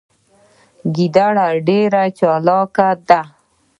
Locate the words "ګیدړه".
0.95-1.47